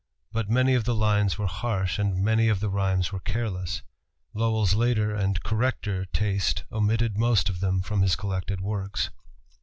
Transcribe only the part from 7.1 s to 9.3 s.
most of them from his collected works.